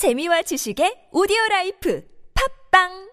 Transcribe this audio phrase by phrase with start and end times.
[0.00, 2.02] 재미와 지식의 오디오 life
[2.70, 3.10] 팟빵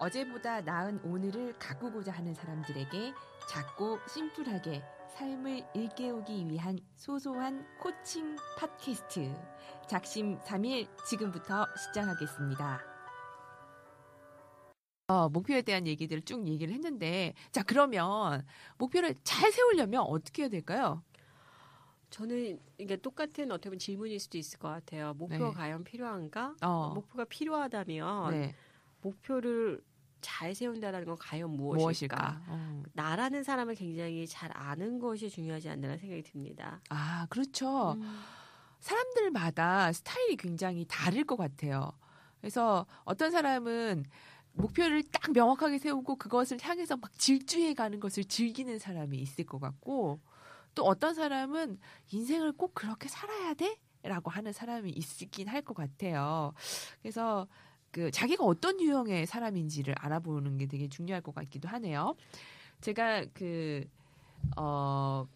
[0.00, 3.14] 어제보다 나은 오늘을 가꾸고자 하는 사람들에게
[3.48, 4.82] 작고 심플하게
[5.14, 9.32] 삶을 일깨우기 위한 소소한 코칭 팟캐스트
[9.86, 12.87] 작심 3일 지금부터 시작하겠습니다.
[15.08, 18.44] 어, 목표에 대한 얘기들을 쭉 얘기를 했는데 자 그러면
[18.76, 21.02] 목표를 잘 세우려면 어떻게 해야 될까요?
[22.10, 25.14] 저는 이게 똑같은 어떻게 보면 질문일 수도 있을 것 같아요.
[25.14, 25.54] 목표가 네.
[25.54, 26.54] 과연 필요한가?
[26.60, 28.54] 어, 목표가 필요하다면 네,
[29.00, 29.82] 목표를
[30.20, 31.78] 잘 세운다는 건 과연 무엇일까?
[31.78, 32.42] 무엇일까?
[32.48, 32.82] 어.
[32.92, 36.82] 나라는 사람을 굉장히 잘 아는 것이 중요하지 않나라는 생각이 듭니다.
[36.90, 37.92] 아 그렇죠.
[37.92, 38.20] 음.
[38.80, 41.92] 사람들마다 스타일이 굉장히 다를 것 같아요.
[42.40, 44.04] 그래서 어떤 사람은
[44.58, 50.20] 목표를 딱 명확하게 세우고 그것을 향해서 막 질주해 가는 것을 즐기는 사람이 있을 것 같고
[50.74, 51.78] 또 어떤 사람은
[52.12, 53.78] 인생을 꼭 그렇게 살아야 돼?
[54.02, 56.54] 라고 하는 사람이 있긴 할 것 같아요.
[57.02, 57.46] 그래서
[57.90, 62.14] 그 자기가 어떤 유형의 사람인지를 알아보는 게 되게 중요할 것 같기도 하네요.
[62.80, 63.84] 제가 그,
[64.56, 65.26] 어,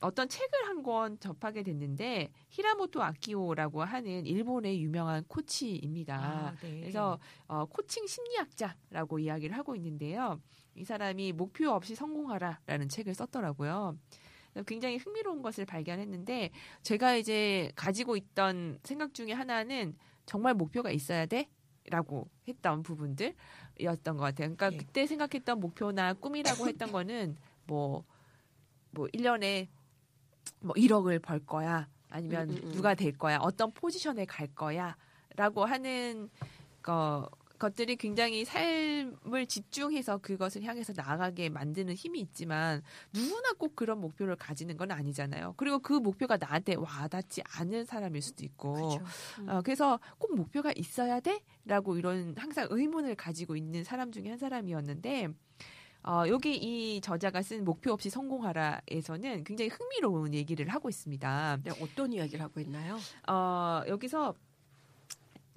[0.00, 6.54] 어떤 책을 한 권 접하게 됐는데 히라모토 아키오라고 하는 일본의 유명한 코치입니다.
[6.62, 6.80] 네.
[6.80, 10.40] 그래서 어, 코칭 심리학자라고 이야기를 하고 있는데요.
[10.76, 13.98] 이 사람이 목표 없이 성공하라라는 책을 썼더라고요.
[14.66, 16.50] 굉장히 흥미로운 것을 발견했는데
[16.82, 21.48] 제가 이제 가지고 있던 생각 중에 하나는 정말 목표가 있어야 돼?
[21.88, 24.54] 라고 했던 부분들이었던 것 같아요.
[24.54, 24.76] 그러니까 예.
[24.76, 27.36] 그때 생각했던 목표나 꿈이라고 했던 거는
[27.66, 28.04] 뭐,
[28.90, 29.68] 뭐 1년에
[30.60, 31.88] 뭐 1억을 벌 거야.
[32.08, 32.72] 아니면 음, 음, 음.
[32.72, 33.38] 누가 될 거야.
[33.38, 34.96] 어떤 포지션에 갈 거야.
[35.36, 36.30] 라고 하는
[36.82, 44.36] 거, 것들이 굉장히 삶을 집중해서 그것을 향해서 나아가게 만드는 힘이 있지만 누구나 꼭 그런 목표를
[44.36, 45.54] 가지는 건 아니잖아요.
[45.56, 48.72] 그리고 그 목표가 나한테 와닿지 않은 사람일 수도 있고.
[48.72, 49.04] 그렇죠.
[49.40, 49.48] 음.
[49.48, 51.42] 어, 그래서 꼭 목표가 있어야 돼?
[51.64, 55.28] 라고 이런 항상 의문을 가지고 있는 사람 중에 한 사람이었는데,
[56.06, 61.58] 어, 여기 이 저자가 쓴 목표 없이 성공하라에서는 굉장히 흥미로운 얘기를 하고 있습니다.
[61.64, 62.96] 네, 어떤 이야기를 하고 있나요?
[63.28, 64.34] 어, 여기서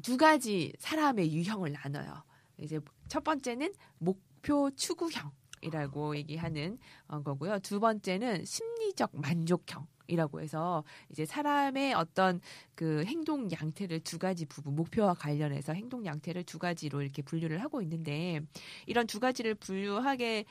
[0.01, 2.23] 두 가지 사람의 유형을 나눠요.
[2.57, 7.59] 이제 첫 번째는 목표 추구형 이라고 얘기하는 어, 거고요.
[7.59, 12.41] 두 번째는 심리적 만족형 이라고 해서 이제 사람의 어떤
[12.75, 17.81] 그 행동 양태를 두 가지 부분, 목표와 관련해서 행동 양태를 두 가지로 이렇게 분류를 하고
[17.81, 18.41] 있는데
[18.85, 20.45] 이런 두 가지를 분류하게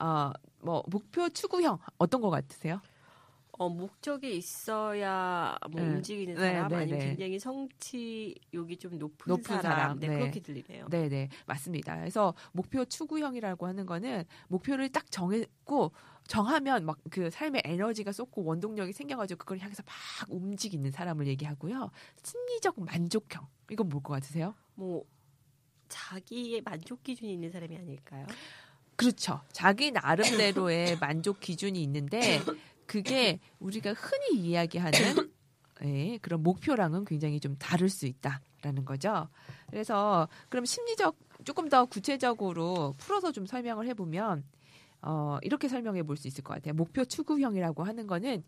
[0.00, 2.80] 어, 뭐 목표 추구형 어떤 것 같으세요?
[3.58, 5.88] 어, 목적이 있어야 뭐 네.
[5.88, 7.06] 움직이는 네, 사람 네, 아니면 네.
[7.08, 9.98] 굉장히 성취욕이 좀 높은, 높은 사람, 사람.
[10.00, 10.18] 네, 네.
[10.18, 10.86] 그렇게 들리네요.
[10.90, 11.96] 네, 네, 맞습니다.
[11.96, 15.92] 그래서 목표 추구형이라고 하는 거는 목표를 딱 정했고
[16.28, 19.94] 정하면 막 그 삶의 에너지가 쏟고 원동력이 생겨가지고 그걸 향해서 막
[20.28, 21.90] 움직이는 사람을 얘기하고요.
[22.22, 24.54] 심리적 만족형 이건 뭘 것 같으세요?
[24.74, 25.04] 뭐
[25.88, 28.26] 자기의 만족 기준이 있는 사람이 아닐까요?
[28.94, 29.40] 그렇죠.
[29.52, 32.40] 자기 나름대로의 만족 기준이 있는데
[32.88, 34.98] 그게 우리가 흔히 이야기하는
[35.84, 39.28] 예, 그런 목표랑은 굉장히 좀 다를 수 있다라는 거죠.
[39.70, 44.42] 그래서 그럼 심리적 조금 더 구체적으로 풀어서 좀 설명을 해보면
[45.02, 46.74] 어, 이렇게 설명해 볼 수 있을 것 같아요.
[46.74, 48.42] 목표 추구형이라고 하는 거는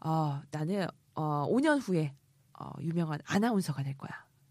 [0.00, 2.12] 어, 나는 어, 5년 후에
[2.58, 4.10] 어, 유명한 아나운서가 될 거야.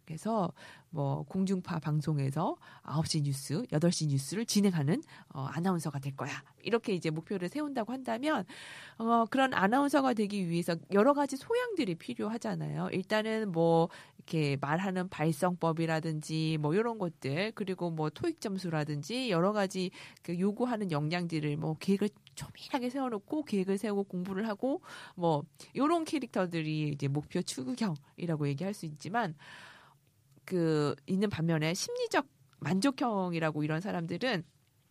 [0.10, 0.52] 그래서
[0.90, 5.04] 뭐 공중파 방송에서 9시 뉴스, 8시 뉴스를 진행하는
[5.36, 6.32] 어, 아나운서가 될 거야.
[6.64, 8.44] 이렇게 이제 목표를 세운다고 한다면
[8.98, 12.90] 어, 그런 아나운서가 되기 위해서 여러 가지 소양들이 필요하잖아요.
[12.92, 19.92] 일단은 뭐 이렇게 말하는 발성법이라든지 뭐 이런 것들 그리고 뭐 토익 점수라든지 여러 가지
[20.24, 24.82] 그 요구하는 역량들을 뭐 계획을 조밀하게 세워놓고 계획을 세우고 공부를 하고
[25.16, 25.44] 뭐
[25.74, 29.36] 이런 캐릭터들이 이제 목표 추구형이라고 얘기할 수 있지만
[30.50, 32.28] 그 있는 반면에 심리적
[32.60, 34.44] 만족형이라고 이런 사람들은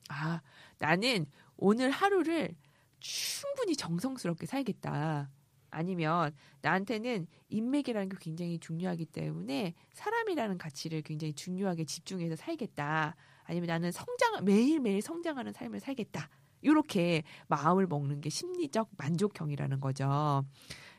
[0.09, 0.41] 아
[0.79, 1.27] 나는
[1.57, 2.55] 오늘 하루를
[3.00, 5.29] 충분히 정성스럽게 살겠다.
[5.71, 6.32] 아니면
[6.62, 13.17] 나한테는 인맥이라는 게 굉장히 중요하기 때문에 사람이라는 가치를 굉장히 중요하게 집중해서 살겠다.
[13.43, 16.29] 아니면 나는 성장 매일매일 성장하는 삶을 살겠다.
[16.62, 20.44] 이렇게 마음을 먹는 게 심리적 만족형이라는 거죠.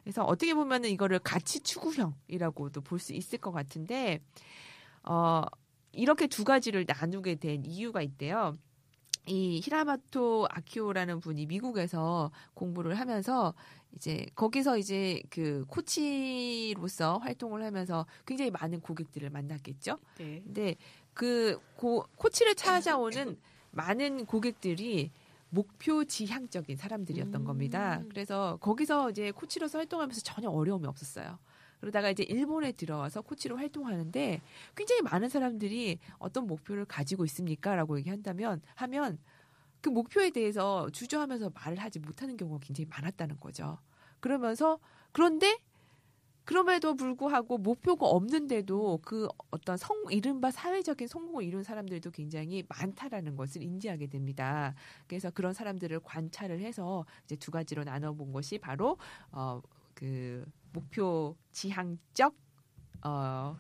[0.09, 4.19] 그래서 어떻게 보면은 이거를 가치 추구형이라고도 볼 수 있을 것 같은데
[5.03, 5.43] 어
[5.91, 8.55] 이렇게 두 가지를 나누게 된 이유가 있대요.
[9.27, 13.53] 이 히라마토 아키오라는 분이 미국에서 공부를 하면서
[13.93, 19.99] 이제 거기서 이제 그 코치로서 활동을 하면서 굉장히 많은 고객들을 만났겠죠.
[20.17, 20.41] 네.
[20.43, 20.75] 근데
[21.13, 23.37] 그 고, 코치를 찾아오는
[23.69, 25.11] 많은 고객들이
[25.49, 27.45] 목표 지향적인 사람들이었던 음.
[27.45, 28.03] 겁니다.
[28.09, 31.39] 그래서 거기서 이제 코치로서 활동하면서 전혀 어려움이 없었어요.
[31.79, 34.41] 그러다가 이제 일본에 들어와서 코치로 활동하는데
[34.75, 37.75] 굉장히 많은 사람들이 어떤 목표를 가지고 있습니까?
[37.75, 39.17] 라고 얘기한다면, 하면
[39.81, 43.79] 그 목표에 대해서 주저하면서 말을 하지 못하는 경우가 굉장히 많았다는 거죠.
[44.19, 44.79] 그러면서,
[45.13, 45.57] 그런데
[46.45, 53.61] 그럼에도 불구하고 목표가 없는데도 그 어떤 성, 이른바 사회적인 성공을 이룬 사람들도 굉장히 많다라는 것을
[53.61, 54.73] 인지하게 됩니다.
[55.07, 58.97] 그래서 그런 사람들을 관찰을 해서 이제 두 가지로 나눠 본 것이 바로,
[59.31, 59.61] 어,
[59.93, 60.43] 그,
[60.73, 62.33] 목표 지향적,
[63.03, 63.57] 어,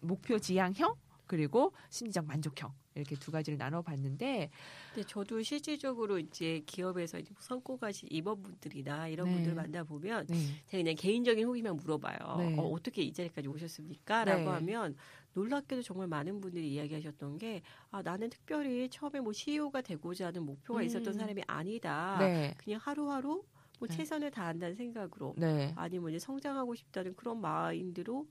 [0.00, 0.94] 목표 지향형,
[1.28, 2.72] 그리고 심리적 만족형.
[2.96, 4.50] 이렇게 두 가지를 나눠봤는데,
[4.92, 9.34] 근데 저도 실질적으로 이제 기업에서 이제 성과가신 임원분들이나 이런 네.
[9.34, 10.36] 분들 만나 보면 네.
[10.66, 12.36] 제가 그냥 개인적인 호기만 물어봐요.
[12.38, 12.58] 네.
[12.58, 14.46] 어, 어떻게 이 자리까지 오셨습니까?라고 네.
[14.48, 14.96] 하면
[15.34, 20.80] 놀랍게도 정말 많은 분들이 이야기하셨던 게 아, 나는 특별히 처음에 뭐 CEO가 되고자 하는 목표가
[20.80, 20.86] 음.
[20.86, 22.16] 있었던 사람이 아니다.
[22.18, 22.54] 네.
[22.58, 23.44] 그냥 하루하루
[23.78, 23.96] 뭐 네.
[23.96, 25.72] 최선을 다한다는 생각으로 네.
[25.76, 28.26] 아니면 이제 성장하고 싶다는 그런 마인드로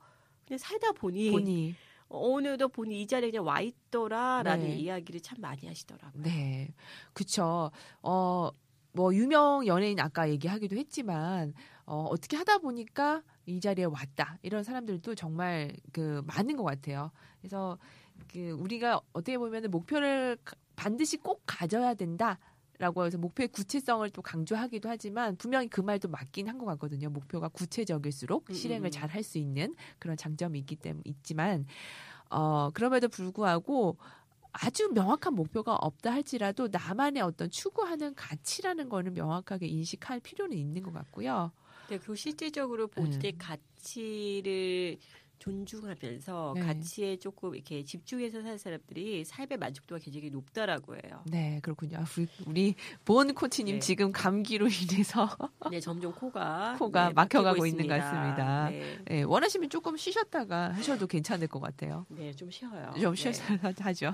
[0.45, 1.75] 그냥 살다 보니 본이
[2.09, 4.75] 어느덧 보니 이 자리에 그냥 와 있더라라는 네.
[4.75, 6.23] 이야기를 참 많이 하시더라고요.
[6.23, 6.73] 네,
[7.13, 7.71] 그쵸.
[8.01, 8.49] 어,
[8.93, 11.53] 뭐, 유명 연예인 아까 얘기하기도 했지만,
[11.85, 14.37] 어, 어떻게 하다 보니까 이 자리에 왔다.
[14.41, 17.11] 이런 사람들도 정말 그 많은 것 같아요.
[17.39, 17.77] 그래서
[18.31, 22.39] 그 우리가 어떻게 보면 목표를 가- 반드시 꼭 가져야 된다.
[22.79, 27.09] 라고 해서 목표의 구체성을 또 강조하기도 하지만 분명히 그 말도 맞긴 한 것 같거든요.
[27.09, 28.91] 목표가 구체적일수록 음, 실행을 음.
[28.91, 31.65] 잘할 수 있는 그런 장점이 있기 때문에 있지만
[32.29, 33.97] 어 그럼에도 불구하고
[34.51, 40.91] 아주 명확한 목표가 없다 할지라도 나만의 어떤 추구하는 가치라는 거는 명확하게 인식할 필요는 있는 것
[40.93, 41.51] 같고요.
[41.87, 43.19] 근데 그 실질적으로 볼 네.
[43.19, 44.97] 때 가치를
[45.39, 46.61] 존중하면서 네.
[46.61, 51.21] 가치에 조금 이렇게 집중해서 사는 사람들이 삶의 만족도가 굉장히 높다라고 해요.
[51.25, 52.03] 네, 그렇군요.
[52.17, 52.75] 우리, 우리
[53.05, 53.79] 보은 코치님 네.
[53.79, 55.29] 지금 감기로 인해서
[55.69, 57.97] 네, 점점 코가 코가 네, 막혀가고 있는 것.
[57.97, 58.69] 같습니다.
[58.69, 62.05] 네, 네, 원하시면 조금 쉬셨다가 하셔도 괜찮을 것 같아요.
[62.09, 62.91] 네, 좀 쉬어요.
[62.99, 63.15] 좀 네.
[63.15, 63.43] 쉬어서
[63.81, 64.13] 하죠.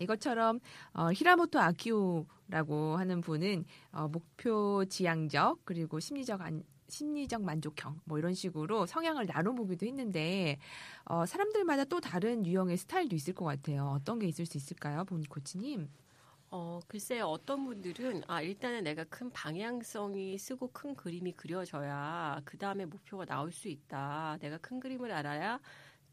[0.00, 0.60] 이것처럼
[0.92, 8.34] 어, 히라모토 아키오라고 하는 분은 어, 목표 지향적 그리고 심리적 안, 심리적 만족형 뭐 이런
[8.34, 10.58] 식으로 성향을 나눠보기도 했는데
[11.04, 13.92] 어, 사람들마다 또 다른 유형의 스타일도 있을 것 같아요.
[13.96, 15.88] 어떤 게 있을 수 있을까요, 보니 코치님?
[16.50, 22.86] 어, 글쎄요, 어떤 분들은, 아, 일단은 내가 큰 방향성이 쓰고 큰 그림이 그려져야 그 다음에
[22.86, 24.38] 목표가 나올 수 있다.
[24.40, 25.60] 내가 큰 그림을 알아야,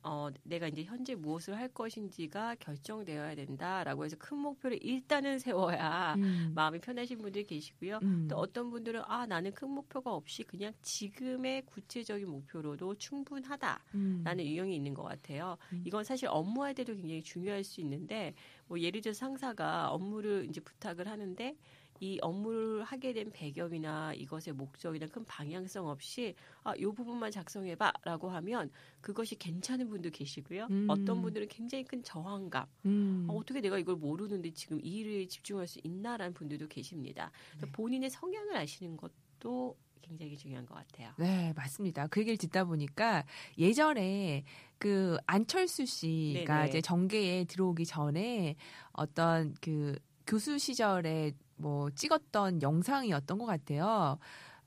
[0.07, 6.51] 어, 내가 이제 현재 무엇을 할 것인지가 결정되어야 된다라고 해서 큰 목표를 일단은 세워야 음.
[6.53, 7.99] 마음이 편하신 분들이 계시고요.
[8.03, 8.27] 음.
[8.29, 13.83] 또 어떤 분들은, 아, 나는 큰 목표가 없이 그냥 지금의 구체적인 목표로도 충분하다.
[13.95, 14.21] 음.
[14.23, 15.57] 라는 유형이 있는 것 같아요.
[15.73, 15.81] 음.
[15.87, 18.35] 이건 사실 업무할 때도 굉장히 중요할 수 있는데,
[18.67, 21.55] 뭐 예를 들어 서 상사가 업무를 이제 부탁을 하는데,
[21.99, 28.69] 이 업무를 하게 된 배경이나 이것의 목적이나 큰 방향성 없이 아, 요 부분만 작성해봐라고 하면
[29.01, 30.67] 그것이 괜찮은 분도 계시고요.
[30.69, 30.87] 음.
[30.89, 32.65] 어떤 분들은 굉장히 큰 저항감.
[32.85, 33.27] 음.
[33.29, 37.31] 아, 어떻게 내가 이걸 모르는데 지금 이 일에 집중할 수 있나라는 분들도 계십니다.
[37.59, 37.71] 네.
[37.71, 41.11] 본인의 성향을 아시는 것도 굉장히 중요한 것 같아요.
[41.17, 42.07] 네, 맞습니다.
[42.07, 43.25] 그 얘기를 듣다 보니까
[43.57, 44.43] 예전에
[44.77, 46.69] 그 안철수 씨가 네네.
[46.69, 48.55] 이제 정계에 들어오기 전에
[48.91, 54.17] 어떤 그 교수 시절에 뭐 찍었던 영상이었던 것 같아요.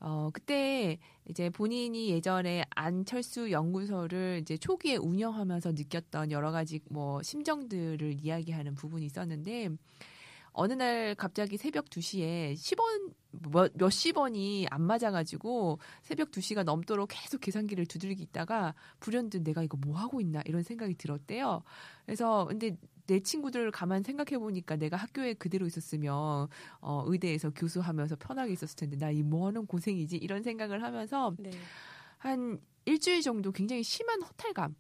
[0.01, 0.99] 어, 그때
[1.29, 9.05] 이제 본인이 예전에 안철수 연구소를 이제 초기에 운영하면서 느꼈던 여러 가지 뭐 심정들을 이야기하는 부분이
[9.07, 9.71] 있었는데
[10.53, 13.13] 어느 날 갑자기 새벽 2시에 10원
[13.51, 19.77] 몇, 몇십 원이 안 맞아가지고 새벽 2시가 넘도록 계속 계산기를 두들기 있다가 불현듯 내가 이거
[19.77, 21.63] 뭐 하고 있나 이런 생각이 들었대요.
[22.07, 22.77] 그래서 근데
[23.07, 26.49] 내 친구들 가만 생각해 보니까 내가 학교에 그대로 있었으면
[26.81, 31.51] 어 의대에서 교수하면서 편하게 있었을 텐데 나 이 뭐 하는 고생이지 이런 생각을 하면서 네.
[32.19, 34.75] 한 일주일 정도 굉장히 심한 허탈감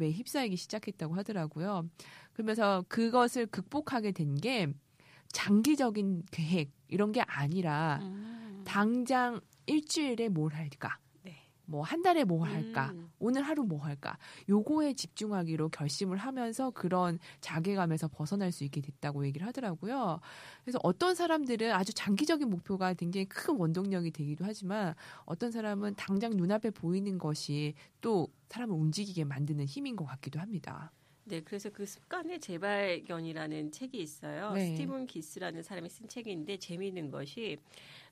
[0.00, 1.86] 에 휩싸이기 시작했다고 하더라고요.
[2.32, 4.72] 그러면서 그것을 극복하게 된 게
[5.32, 8.62] 장기적인 계획 이런 게 아니라 음.
[8.64, 10.98] 당장 일주일에 뭘 할까?
[11.22, 11.48] 네.
[11.64, 12.90] 뭐한 달에 뭐 할까?
[12.92, 13.10] 음.
[13.18, 14.18] 오늘 하루 뭐 할까?
[14.48, 20.20] 요거에 집중하기로 결심을 하면서 그런 자괴감에서 벗어날 수 있게 됐다고 얘기를 하더라고요.
[20.64, 26.70] 그래서 어떤 사람들은 아주 장기적인 목표가 굉장히 큰 원동력이 되기도 하지만 어떤 사람은 당장 눈앞에
[26.70, 30.92] 보이는 것이 또 사람을 움직이게 만드는 힘인 것 같기도 합니다.
[31.24, 34.52] 네, 그래서 그 습관의 재발견이라는 책이 있어요.
[34.52, 34.66] 네.
[34.66, 37.58] 스티븐 기스라는 사람이 쓴 책인데 재미있는 것이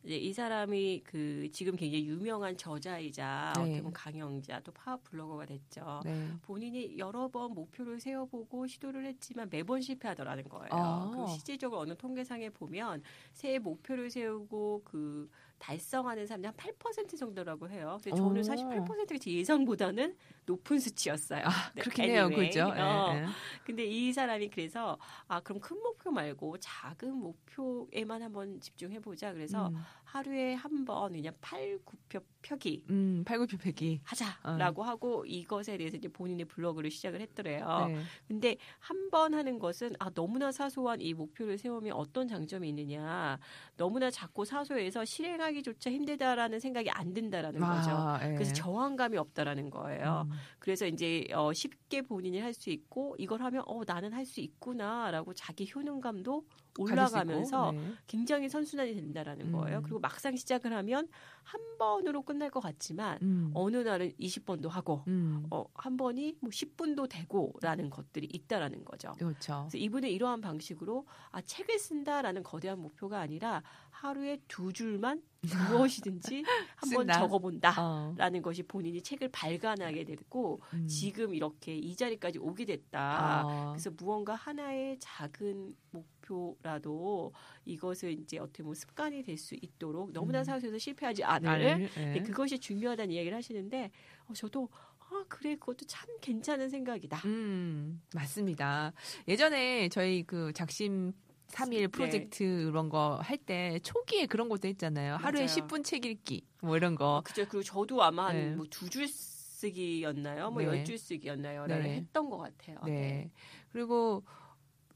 [0.05, 3.61] 이제 이 사람이 그 지금 굉장히 유명한 저자이자 네.
[3.61, 6.01] 어떻게 보면 강영자 또 파워 블로거가 됐죠.
[6.05, 6.29] 네.
[6.43, 10.69] 본인이 여러 번 목표를 세워보고 시도를 했지만 매번 실패하더라는 거예요.
[10.71, 11.11] 아.
[11.15, 13.03] 그 실질적으로 어느 통계상에 보면
[13.33, 17.99] 새해 목표를 세우고 그 달성하는 사람이 한 8% 정도라고 해요.
[18.03, 18.43] 근데 저는 오.
[18.43, 21.43] 사실 8%가 제 예상보다는 높은 수치였어요.
[21.45, 22.25] 아, 네, 그렇긴 해요.
[22.25, 22.49] anyway.
[22.49, 22.67] 그죠?
[22.77, 23.13] 어.
[23.15, 23.27] 예, 예.
[23.65, 29.33] 근데 이 사람이 그래서 아 그럼 큰 목표 말고 작은 목표에만 한번 집중해 보자.
[29.33, 34.01] 그래서 음, 하루에 한 번 그냥 팔, 구표 펴기 음, 팔굽혀 펴기.
[34.05, 37.87] 하자라고 하고 이것에 대해서 이제 본인의 블로그를 시작을 했더래요.
[37.89, 38.03] 네.
[38.27, 43.39] 근데 한 번 하는 것은 아 너무나 사소한 이 목표를 세우면 어떤 장점이 있느냐.
[43.77, 47.91] 너무나 작고 사소해서 실행하기조차 힘들다라는 생각이 안 든다라는 거죠.
[47.91, 48.35] 아, 예.
[48.35, 50.27] 그래서 저항감이 없다라는 거예요.
[50.30, 54.41] 음, 그래서 이제 어, 쉽게 본인이 할 수 있고 이걸 하면 어 나는 할 수
[54.41, 56.45] 있구나라고 자기 효능감도
[56.79, 57.95] 올라가면서 네.
[58.07, 59.79] 굉장히 선순환이 된다라는 거예요.
[59.79, 59.83] 음.
[59.83, 61.09] 그리고 막상 시작을 하면
[61.43, 66.51] 한 번으로 끝날 것 같지만 음, 어느 날은 20번도 하고 음, 어, 한 번이 뭐
[66.51, 69.13] 10분도 되고라는 것들이 있다라는 거죠.
[69.13, 69.67] 그렇죠.
[69.69, 73.63] 그래서 이분은 이러한 방식으로 아 책을 쓴다라는 거대한 목표가 아니라
[74.01, 76.43] 하루에 두 줄만 무엇이든지
[76.77, 77.13] 한번 쓴다.
[77.19, 77.75] 적어본다.
[77.79, 80.87] 어, 라는 것이 본인이 책을 발간하게 됐고 음.
[80.87, 83.01] 지금 이렇게 이 자리까지 오게 됐다.
[83.01, 87.33] 아, 그래서 무언가 하나의 작은 목표라도
[87.67, 90.45] 이것을 이제 어떻게 보면 습관이 될 수 있도록 너무나 음.
[90.45, 92.01] 사소해서 실패하지 않을 예.
[92.13, 93.91] 네, 그것이 중요하다는 이야기를 하시는데
[94.27, 97.19] 어, 저도 아 그래 그것도 참 괜찮은 생각이다.
[97.27, 98.93] 음, 맞습니다.
[99.29, 101.13] 예전에 저희 그 작심
[101.51, 101.87] 3일 네.
[101.89, 105.17] 프로젝트 이런 거 할 때 초기에 그런 것도 했잖아요.
[105.17, 105.57] 하루에 맞아요.
[105.67, 107.17] 10분 책 읽기 뭐 이런 거.
[107.17, 107.45] 어, 그죠.
[107.49, 108.51] 그리고 저도 아마 네.
[108.51, 110.51] 한뭐두줄 쓰기였나요?
[110.51, 110.69] 뭐 네.
[110.69, 111.97] 열줄 쓰기였나요?라를 네.
[111.97, 112.79] 했던 것 같아요.
[112.87, 113.31] 네.
[113.73, 114.25] 그리고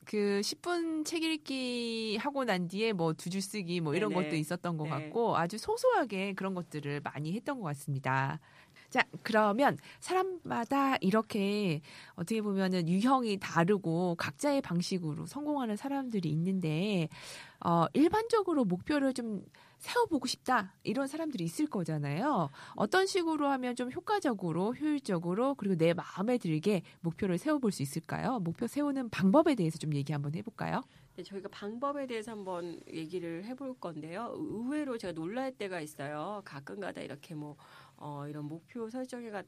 [0.05, 4.25] 그 10분 책 읽기 하고 난 뒤에 뭐 두 줄 쓰기 뭐 이런 네네.
[4.25, 4.91] 것도 있었던 것 네.
[4.91, 8.39] 같고 아주 소소하게 그런 것들을 많이 했던 것 같습니다.
[8.95, 11.81] 자, 그러면 사람마다 이렇게
[12.15, 17.09] 어떻게 보면은 유형이 다르고 각자의 방식으로 성공하는 사람들이 있는데
[17.59, 19.45] 어, 일반적으로 목표를 좀
[19.79, 22.51] 세워보고 싶다 이런 사람들이 있을 거잖아요.
[22.77, 28.39] 어떤 식으로 하면 좀 효과적으로 효율적으로 그리고 내 마음에 들게 목표를 세워볼 수 있을까요?
[28.39, 30.83] 목표 세우는 방법에 대해서 좀 얘기 한번 해볼까요?
[31.17, 34.33] 네, 저희가 방법에 대해서 한번 얘기를 해볼 건데요.
[34.35, 36.43] 의외로 제가 놀랄 때가 있어요.
[36.45, 37.57] 가끔가다 이렇게 뭐
[38.05, 39.43] 어, 이런 목표 설정에 가,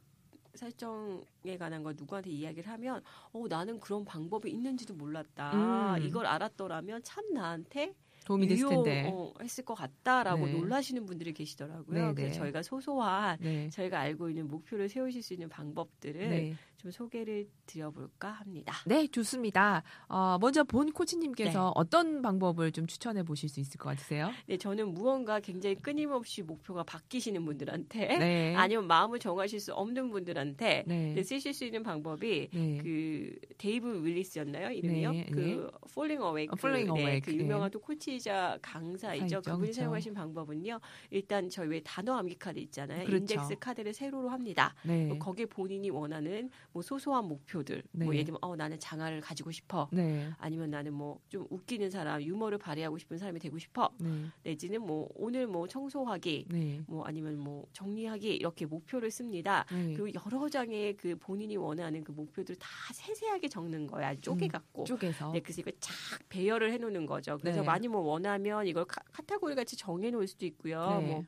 [0.54, 5.96] 설정에 관한 걸 누구한테 이야기를 하면 어 나는 그런 방법이 있는지도 몰랐다.
[5.98, 6.02] 음.
[6.02, 7.94] 이걸 알았더라면 참 나한테
[8.24, 9.04] 도움이 됐을 텐데.
[9.04, 10.52] 유용했을 것 같다라고 네.
[10.54, 11.94] 놀라시는 분들이 계시더라고요.
[11.94, 12.14] 네, 네.
[12.14, 13.68] 그래서 저희가 소소한 네.
[13.68, 16.54] 저희가 알고 있는 목표를 세우실 수 있는 방법들을 네.
[16.86, 18.74] 좀 소개를 드려볼까 합니다.
[18.86, 19.82] 네, 좋습니다.
[20.08, 21.72] 어, 먼저 본 코치님께서 네.
[21.74, 24.30] 어떤 방법을 좀 추천해 보실 수 있을 것 같으세요?
[24.46, 28.54] 네, 저는 무언가 굉장히 끊임없이 목표가 바뀌시는 분들한테 네.
[28.56, 31.14] 아니면 마음을 정하실 수 없는 분들한테 네.
[31.14, 32.78] 네, 쓰실 수 있는 방법이 네.
[32.80, 35.12] 그 데이브 엘리스였나요 이름이요?
[35.12, 35.52] 네, 그 네.
[35.90, 37.36] Falling Awake, 어, Falling 네, Awake, 그 네.
[37.38, 39.20] 유명한 또 코치이자 강사이죠.
[39.20, 39.80] 강사이죠, 그분이 그렇죠.
[39.80, 40.78] 사용하신 방법은요.
[41.10, 43.06] 일단 저희 왜 단어 암기 카드 있잖아요.
[43.06, 43.34] 그렇죠.
[43.34, 44.74] 인덱스 카드를 세로로 합니다.
[44.84, 45.18] 네.
[45.18, 48.16] 거기에 본인이 원하는 뭐 소소한 목표들, 뭐 네.
[48.16, 49.88] 예를 들면 어 나는 장화를 가지고 싶어.
[49.92, 50.28] 네.
[50.36, 53.90] 아니면 나는 뭐 좀 웃기는 사람, 유머를 발휘하고 싶은 사람이 되고 싶어.
[53.98, 54.26] 네.
[54.42, 56.82] 내지는 뭐 오늘 뭐 청소하기, 네.
[56.86, 59.64] 뭐 아니면 뭐 정리하기 이렇게 목표를 씁니다.
[59.72, 59.94] 네.
[59.94, 64.14] 그리고 여러 장의 그 본인이 원하는 그 목표들을 다 세세하게 적는 거야.
[64.20, 64.84] 쪼개 갖고.
[64.84, 65.32] 쪼개서.
[65.32, 65.94] 네, 그래서 이걸 쫙
[66.28, 67.38] 배열을 해놓는 거죠.
[67.38, 67.66] 그래서 네.
[67.66, 70.98] 많이 뭐 원하면 이걸 카, 카테고리 같이 정해놓을 수도 있고요.
[71.00, 71.06] 네.
[71.06, 71.24] 뭐,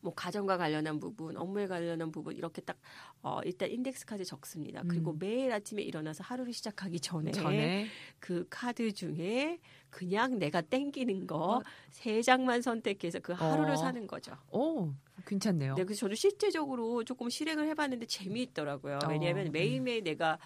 [0.00, 2.78] 뭐 가정과 관련한 부분, 업무에 관련한 부분 이렇게 딱
[3.22, 4.82] 어, 일단 인덱스 카드 적습니다.
[4.86, 5.18] 그리고 음.
[5.18, 7.86] 매일 아침에 일어나서 하루를 시작하기 전에, 전에
[8.20, 9.58] 그 카드 중에
[9.90, 11.62] 그냥 내가 땡기는 거 어.
[11.90, 13.76] 세 장만 선택해서 그 하루를 어.
[13.76, 14.36] 사는 거죠.
[14.50, 14.92] 오,
[15.26, 15.74] 괜찮네요.
[15.74, 18.98] 네, 그래서 저도 실제적으로 조금 실행을 해봤는데 재미있더라고요.
[19.04, 19.50] 어, 왜냐하면 네.
[19.50, 20.38] 매일매일 내가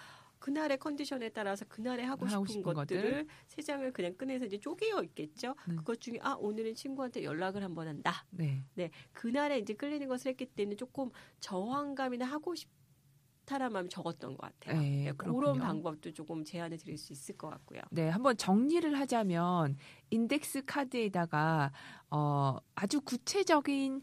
[0.43, 3.27] 그날의 컨디션에 따라서 그날에 하고 싶은, 하고 싶은 것들을 것들.
[3.47, 5.55] 세 장을 그냥 꺼내서 이제 쪼개어 있겠죠.
[5.69, 5.77] 네.
[5.77, 8.27] 그것 중에 아 오늘은 친구한테 연락을 한번 한다.
[8.31, 8.65] 네.
[8.75, 14.81] 네, 그날에 이제 끌리는 것을 했기 때문에 조금 저항감이나 하고 싶다라는 마음이 적었던 것 같아요.
[14.81, 15.39] 네, 네, 그렇군요.
[15.39, 17.81] 그런 방법도 조금 제안해 드릴 수 있을 것 같고요.
[17.93, 19.77] 네, 한번 정리를 하자면
[20.11, 21.71] 인덱스 카드에다가
[22.11, 24.03] 어 아주 구체적인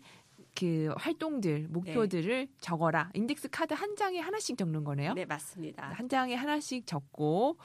[0.60, 3.12] 그 활동들, 목표들을 적어라.
[3.14, 5.14] 인덱스 카드 한 장에 하나씩 적는 거네요.
[5.14, 5.90] 네, 맞습니다.
[5.92, 7.58] 한 장에 하나씩 적고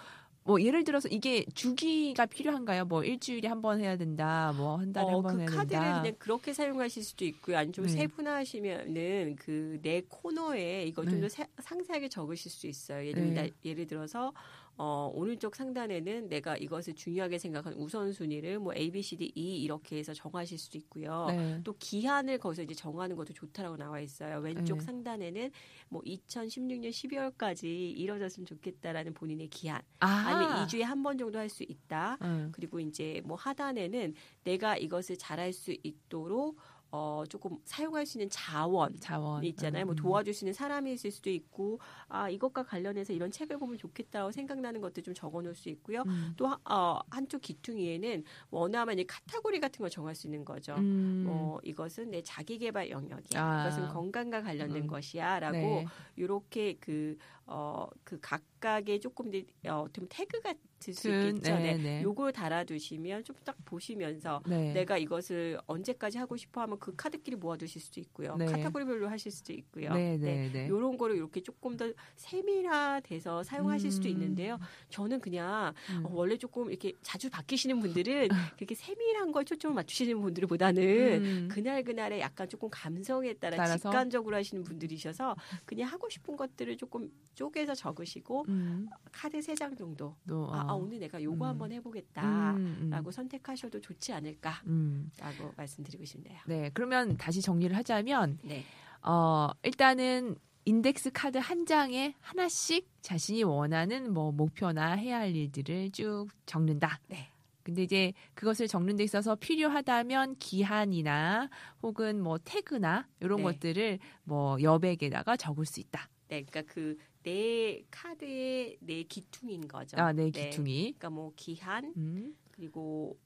[0.46, 2.84] 뭐 예를 들어서 이게 주기가 필요한가요?
[2.84, 4.52] 뭐 일주일에 한 번 해야 된다.
[4.56, 6.00] 뭐 한 달에 어, 한번 그 해야 카드를 된다.
[6.02, 7.56] 그냥 그렇게 사용하실 수도 있고요.
[7.58, 7.92] 아니 좀 네.
[7.92, 11.26] 세분화하시면은 그 내 코너에 이걸 좀 네.
[11.28, 13.06] 더 상세하게 적으실 수 있어요.
[13.06, 13.34] 예를, 네.
[13.34, 14.32] 들- 예를 들어서
[14.76, 19.98] 어, 오른쪽 상단에는 내가 이것을 중요하게 생각하는 우선순위를 뭐 A, B, C, D, E 이렇게
[19.98, 21.26] 해서 정하실 수도 있고요.
[21.28, 21.60] 네.
[21.62, 24.38] 또 기한을 거기서 이제 정하는 것도 좋다라고 나와 있어요.
[24.40, 24.84] 왼쪽 네.
[24.84, 25.50] 상단에는
[25.90, 29.80] 뭐 2016년 12월까지 이뤄졌으면 좋겠다라는 본인의 기한.
[30.00, 32.16] 아, 아니면 2주에 한 번 정도 할 수 있다.
[32.22, 32.48] 응.
[32.52, 34.14] 그리고 이제 뭐 하단에는
[34.44, 36.56] 내가 이것을 잘할 수 있도록
[36.96, 39.84] 어 조금 사용할 수 있는 자원 자원 있잖아요.
[39.84, 39.96] 뭐 음.
[39.96, 44.80] 도와줄 수 있는 사람이 있을 수도 있고 아 이것과 관련해서 이런 책을 보면 좋겠다고 생각나는
[44.80, 46.02] 것들 좀 적어놓을 수 있고요.
[46.06, 46.34] 음.
[46.36, 50.76] 또 하- 어, 한쪽 기퉁이에는 원하면 이 카테고리 같은 걸 정할 수 있는 거죠.
[50.76, 51.24] 음.
[51.26, 53.42] 뭐 이것은 내 자기 개발 영역이야.
[53.44, 53.66] 아.
[53.66, 54.86] 이것은 건강과 관련된 음.
[54.86, 55.86] 것이야라고 네.
[56.16, 61.54] 요렇게 그, 어, 그 각각의 조금 더, 어, 어떻게 보면 태그 같을 수 튼, 있겠죠.
[61.56, 61.82] 네, 네.
[61.82, 62.02] 네.
[62.02, 64.72] 요걸 달아두시면 좀 딱 보시면서 네.
[64.72, 68.36] 내가 이것을 언제까지 하고 싶어 하면 그 카드끼리 모아두실 수도 있고요.
[68.36, 68.46] 네.
[68.46, 69.92] 카테고리별로 하실 수도 있고요.
[69.92, 70.68] 네, 네, 네.
[70.68, 74.12] 요런 거를 이렇게 조금 더 세밀화돼서 사용하실 수도 음.
[74.12, 74.58] 있는데요.
[74.88, 76.06] 저는 그냥 음.
[76.06, 80.82] 어, 원래 조금 이렇게 자주 바뀌시는 분들은 그렇게 세밀한 걸 초점을 맞추시는 분들보다는
[81.24, 81.48] 음.
[81.50, 83.90] 그날 그날에 약간 조금 감성에 따라 따라서?
[83.90, 85.36] 직관적으로 하시는 분들이셔서
[85.66, 88.88] 그냥 하고 싶은 것들을 조금 쪼개서 적으시고 음.
[89.12, 90.70] 카드 세 장 정도 또, 아, 어.
[90.70, 91.48] 아, 오늘 내가 요거 음.
[91.50, 93.10] 한번 해보겠다라고 음, 음.
[93.10, 95.10] 선택하셔도 좋지 않을까라고 음.
[95.56, 96.38] 말씀드리고 싶네요.
[96.46, 98.64] 네, 그러면 다시 정리를 하자면 네.
[99.02, 106.28] 어, 일단은 인덱스 카드 한 장에 하나씩 자신이 원하는 뭐 목표나 해야 할 일들을 쭉
[106.46, 106.98] 적는다.
[107.08, 107.28] 네.
[107.62, 111.48] 근데 이제 그것을 적는 데 있어서 필요하다면 기한이나
[111.82, 113.42] 혹은 뭐 태그나 이런 네.
[113.44, 116.08] 것들을 뭐 여백에다가 적을 수 있다.
[116.28, 119.96] 네, 그러니까 그 내 카드의 내 기퉁인 거죠.
[119.98, 120.92] 아, 네, 기퉁이.
[120.92, 123.18] 그러니까 뭐 기한 음, 그리고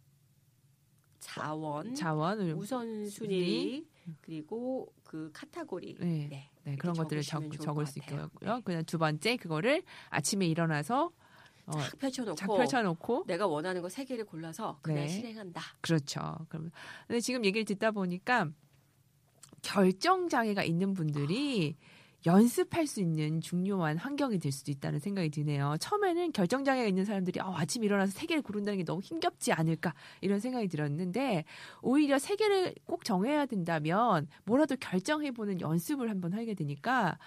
[1.19, 3.87] 자원, 자원을 우선순위
[4.21, 5.97] 그리고 그 카테고리.
[6.00, 6.28] 네.
[6.31, 6.50] 네.
[6.64, 7.99] 네, 그런 것들을 적, 적을 것 수.
[7.99, 8.31] 있고요.
[8.40, 8.61] 네.
[8.64, 11.11] 그다음 두 번째 그거를 아침에 일어나서
[11.67, 15.09] 어, 쫙 펼쳐놓고 쫙 펼쳐놓고 내가 원하는 거 세 개를 골라서 그날 네.
[15.09, 15.61] 실행한다.
[15.81, 16.21] 그렇죠.
[16.49, 16.71] 그럼
[17.07, 18.49] 근데 지금 얘기를 듣다 보니까
[19.62, 21.76] 결정 장애가 있는 분들이
[22.26, 25.76] 연습할 수 있는 중요한 환경이 될 수도 있다는 생각이 드네요.
[25.80, 29.95] 처음에는 결정 장애가 있는 사람들이 어, 아침 일어나서 세 개를 고른다는 게 너무 힘겹지 않을까
[30.21, 31.45] 이런 생각이 들었는데
[31.80, 37.19] 오히려 세 개를 꼭 정해야 된다면 뭐라도 결정해보는 연습을 한번 하게 되니까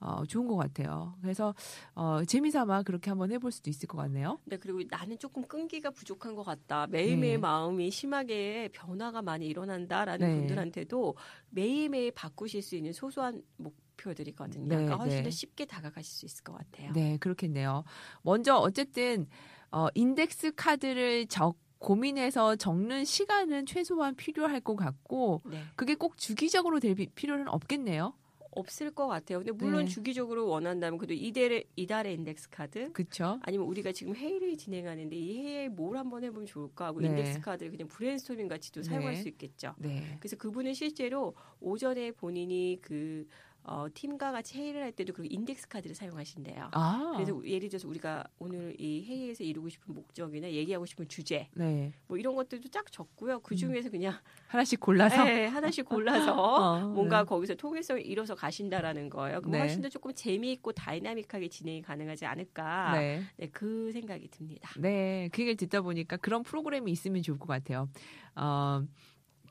[0.00, 1.14] 어, 좋은 것 같아요.
[1.20, 1.54] 그래서
[1.94, 4.40] 어, 재미삼아 그렇게 한번 해볼 수도 있을 것 같네요.
[4.46, 6.86] 네, 그리고 나는 조금 끈기가 부족한 것 같다.
[6.86, 7.38] 매일매일 네.
[7.38, 10.34] 마음이 심하게 변화가 많이 일어난다라는 네.
[10.36, 11.14] 분들한테도
[11.50, 14.66] 매일매일 바꾸실 수 있는 소소한 목 표들이거든요.
[14.66, 15.22] 네, 그러니까 훨씬 네.
[15.24, 16.92] 더 쉽게 다가가실 수 있을 것 같아요.
[16.92, 17.84] 네, 그렇겠네요.
[18.22, 19.26] 먼저 어쨌든
[19.70, 25.62] 어, 인덱스 카드를 적 고민해서 적는 시간은 최소한 필요할 것 같고 네.
[25.76, 28.14] 그게 꼭 주기적으로 될 비- 필요는 없겠네요.
[28.52, 29.38] 없을 것 같아요.
[29.38, 29.90] 근데 물론 네.
[29.90, 33.38] 주기적으로 원한다면 그래도 이달의 이달의 인덱스 카드 그렇죠?
[33.42, 37.06] 아니면 우리가 지금 회의를 진행하는데 이 회의에 뭘 한번 해보면 좋을까 하고 네.
[37.06, 39.22] 인덱스 카드를 그냥 브레인스토밍 같이도 사용할 네.
[39.22, 39.74] 수 있겠죠.
[39.78, 40.16] 네.
[40.18, 43.24] 그래서 그분은 실제로 오전에 본인이 그
[43.62, 46.70] 어, 팀과 같이 회의를 할 때도 그 인덱스 카드를 사용하신대요.
[46.72, 47.12] 아.
[47.14, 51.92] 그래서 예를 들어서 우리가 오늘 이 회의에서 이루고 싶은 목적이나 얘기하고 싶은 주제 네.
[52.06, 53.40] 뭐 이런 것들도 쫙 적고요.
[53.40, 54.14] 그 중에서 그냥
[54.48, 57.24] 하나씩 골라서 네, 하나씩 골라서 어, 뭔가 네.
[57.26, 59.40] 거기서 통일성을 이뤄서 가신다라는 거예요.
[59.40, 59.58] 그럼 네.
[59.60, 62.98] 훨씬 더 조금 재미있고 다이나믹하게 진행이 가능하지 않을까.
[62.98, 63.22] 네.
[63.36, 63.48] 네.
[63.52, 64.70] 그 생각이 듭니다.
[64.78, 67.88] 네, 그 얘기를 듣다 보니까 그런 프로그램이 있으면 좋을 것 같아요.
[68.36, 68.82] 어,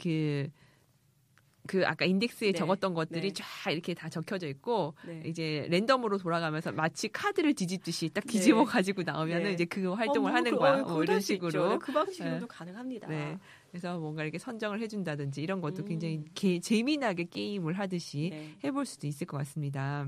[0.02, 0.50] 그,
[1.70, 3.44] 그 아까 인덱스에 네, 적었던 것들이 네.
[3.44, 5.22] 쫙 이렇게 다 적혀져 있고 네.
[5.24, 9.54] 이제 랜덤으로 돌아가면서 마치 카드를 뒤집듯이 딱 뒤집어 가지고 나오면은 네.
[9.54, 10.82] 이제 그 활동을 어, 뭐 하는 그- 거야.
[10.82, 11.20] 어, 뭐 이런.
[11.20, 11.78] 식으로.
[11.78, 12.46] 그 방식으로도 네.
[12.50, 13.08] 가능합니다.
[13.08, 13.38] 네.
[13.70, 15.86] 그래서 뭔가 이렇게 선정을 해준다든지 이런 것도 음.
[15.86, 18.56] 굉장히 게, 재미나게 게임을 하듯이 네.
[18.64, 20.08] 해볼 수도 있을 것 같습니다.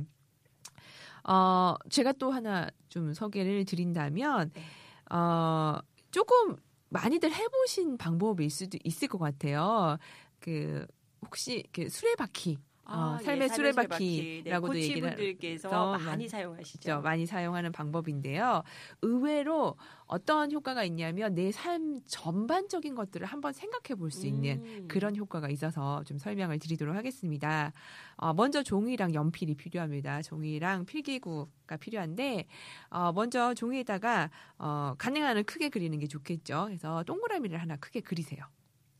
[1.25, 5.15] 어, 제가 또 하나 좀 소개를 드린다면, 네.
[5.15, 5.77] 어,
[6.09, 6.55] 조금
[6.89, 9.99] 많이들 해보신 방법일 수도 있을 것 같아요.
[10.39, 10.87] 그,
[11.25, 12.57] 혹시 그 수레바퀴.
[12.83, 16.79] 어, 예, 삶의 삶의 수레바퀴라고도 네, 얘기를 코치분들께서 해서 많이 많- 사용하시죠.
[16.79, 18.63] 그죠 많이 사용하는 방법인데요.
[19.01, 24.87] 의외로 어떤 효과가 있냐면 내 삶 전반적인 것들을 한번 생각해 볼 수 있는 음.
[24.89, 27.71] 그런 효과가 있어서 좀 설명을 드리도록 하겠습니다.
[28.17, 30.21] 어, 먼저 종이랑 연필이 필요합니다.
[30.23, 32.45] 종이랑 필기구가 필요한데
[32.89, 36.65] 어, 먼저 종이에다가 어, 가능한 한 크게 그리는 게 좋겠죠.
[36.65, 38.43] 그래서 동그라미를 하나 크게 그리세요.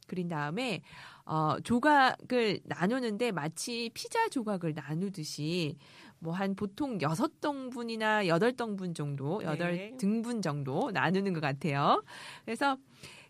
[0.07, 0.81] 그린 다음에
[1.25, 5.77] 어, 조각을 나누는데 마치 피자 조각을 나누듯이
[6.19, 9.97] 뭐 한 보통 여섯 등분이나 여덟 등분 정도, 여덟 네.
[9.97, 12.03] 등분 정도 나누는 것 같아요.
[12.45, 12.77] 그래서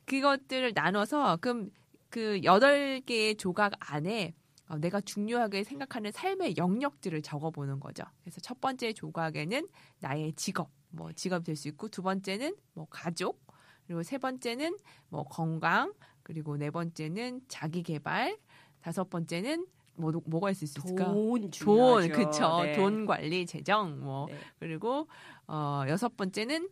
[0.06, 1.70] 그것들을 나눠서 그럼
[2.10, 4.34] 그 여덟 개의 조각 안에
[4.68, 8.04] 어, 내가 중요하게 생각하는 삶의 영역들을 적어보는 거죠.
[8.24, 9.68] 그래서 첫 번째 조각에는
[10.00, 13.42] 나의 직업, 뭐 직업 될 수 있고 두 번째는 뭐 가족,
[13.86, 14.78] 그리고 세 번째는
[15.10, 18.38] 뭐 건강, 그리고 네 번째는 자기 개발,
[18.82, 21.06] 다섯 번째는 뭐 뭐가 있을 수 있을까?
[21.06, 22.14] 돈 돈, 중요하죠.
[22.14, 22.64] 그쵸.
[22.64, 22.74] 네.
[22.74, 24.38] 돈 관리, 재정, 뭐 네.
[24.60, 25.08] 그리고
[25.48, 26.70] 어 여섯 번째는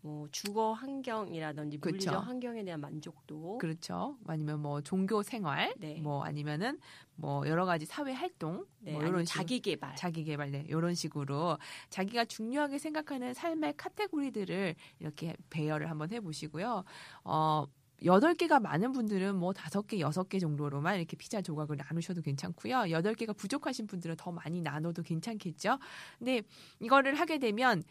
[0.00, 1.78] 뭐 주거 환경이라든지.
[1.78, 3.58] 물리적 환경에 대한 만족도.
[3.58, 4.16] 그렇죠.
[4.26, 6.00] 아니면 뭐 종교 생활, 네.
[6.00, 6.78] 뭐 아니면은
[7.16, 9.96] 뭐 여러 가지 사회 활동, 네, 뭐 이런 자기 개발.
[9.96, 11.58] 자기 개발, 네, 이런 식으로
[11.90, 16.84] 자기가 중요하게 생각하는 삶의 카테고리들을 이렇게 배열을 한번 해보시고요.
[17.24, 17.66] 어.
[18.04, 22.90] 여덟 개가 많은 분들은 뭐 다섯 개, 여섯 개 정도로만 이렇게 피자 조각을 나누셔도 괜찮고요.
[22.90, 25.78] 여덟 개가 부족하신 분들은 더 많이 나눠도 괜찮겠죠.
[26.18, 26.42] 근데
[26.80, 27.82] 이거를 하게 되면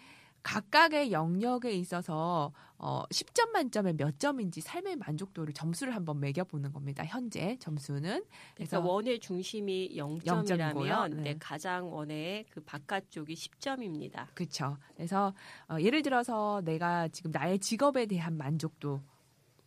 [0.43, 7.03] 각각의 영역에 있어서 어 10점 만점에 몇 점인지 삶의 만족도를 점수를 한번 매겨 보는 겁니다.
[7.03, 8.23] 현재 점수는
[8.55, 11.07] 그래서 원의 중심이 0점이라면 영점이고요.
[11.07, 11.21] 네.
[11.21, 14.27] 네, 가장 원의 그 바깥쪽이 10점입니다.
[14.35, 14.77] 그렇죠.
[14.95, 15.33] 그래서
[15.67, 19.01] 어, 예를 들어서 내가 지금 나의 직업에 대한 만족도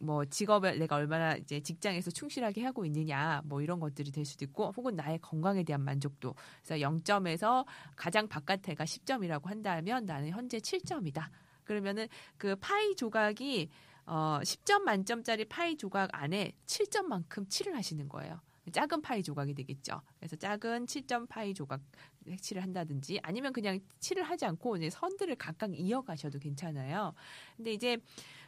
[0.01, 4.73] 뭐 직업에 내가 얼마나 이제 직장에서 충실하게 하고 있느냐 뭐 이런 것들이 될 수도 있고
[4.77, 6.35] 혹은 나의 건강에 대한 만족도
[6.65, 11.29] 그래서 0점에서 가장 바깥에가 10점이라고 한다면 나는 현재 7점이다.
[11.65, 12.09] 그러면은
[12.39, 13.69] 그 파이 조각이
[14.07, 18.41] 어 10점 만점짜리 파이 조각 안에 7점만큼 칠을 하시는 거예요.
[18.73, 20.01] 작은 파이 조각이 되겠죠.
[20.19, 21.81] 그래서 작은 7점 파이 조각
[22.25, 27.15] 색칠을 한다든지 아니면 그냥 칠을 하지 않고 이제 선들을 각각 이어가셔도 괜찮아요.
[27.57, 27.97] 근데 이제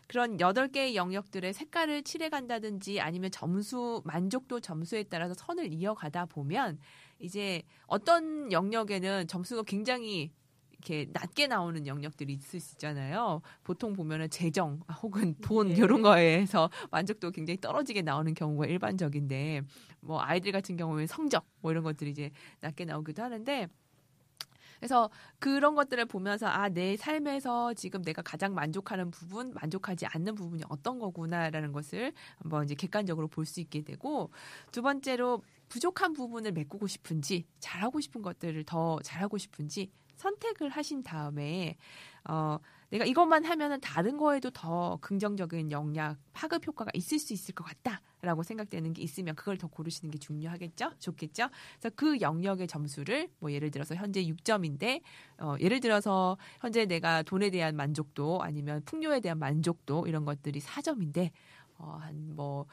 [0.09, 6.79] 그런 여덟 개의 영역들의 색깔을 칠해 간다든지 아니면 점수 만족도 점수에 따라서 선을 이어가다 보면
[7.19, 10.33] 이제 어떤 영역에는 점수가 굉장히
[10.83, 13.41] 이렇게 낮게 나오는 영역들이 있을 수 있잖아요.
[13.63, 15.75] 보통 보면은 재정 아, 혹은 돈 네.
[15.77, 19.63] 이런 거에서 만족도 굉장히 떨어지게 나오는 경우가 일반적인데
[20.01, 23.69] 뭐 아이들 같은 경우에는 성적 뭐 이런 것들이 이제 낮게 나오기도 하는데
[24.83, 30.63] 그래서 그런 것들을 보면서 아 내 삶에서 지금 내가 가장 만족하는 부분, 만족하지 않는 부분이
[30.71, 34.31] 어떤 거구나라는 것을 한번 이제 객관적으로 볼 수 있게 되고
[34.73, 41.77] 두 번째로 부족한 부분을 메꾸고 싶은지 잘하고 싶은 것들을 더 잘하고 싶은지 선택을 하신 다음에
[42.29, 42.59] 어
[42.91, 48.01] 내가 이것만 하면은 다른 거에도 더 긍정적인 영향, 파급 효과가 있을 수 있을 것 같다
[48.23, 50.93] 라고 생각되는 게 있으면 그걸 더 고르시는 게 중요하겠죠?
[51.01, 51.49] 좋겠죠?
[51.81, 55.03] 그래서 그 영역의 점수를 뭐 예를 들어서 현재 6점인데
[55.41, 61.31] 어 예를 들어서 현재 내가 돈에 대한 만족도 아니면 풍요에 대한 만족도 이런 것들이 4점인데
[61.79, 62.67] 어 한 뭐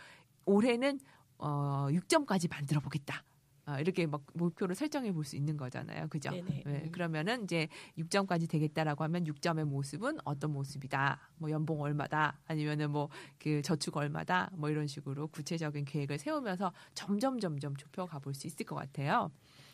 [0.45, 0.99] 올해는
[1.39, 3.23] 어 6점까지 만들어 보겠다.
[3.69, 6.07] 아, 이렇게 막 목표를 설정해 볼 수 있는 거잖아요.
[6.07, 6.31] 그죠?
[6.31, 6.63] 네네.
[6.65, 6.91] 네, 음.
[6.91, 11.19] 그러면은 이제 6점까지 되겠다라고 하면 6점의 모습은 어떤 모습이다.
[11.37, 12.39] 뭐 연봉 얼마다.
[12.47, 14.49] 아니면은 뭐 그 저축 얼마다.
[14.53, 19.31] 뭐 이런 식으로 구체적인 계획을 세우면서 점점 점점 좁혀 가볼 수 있을 것 같아요.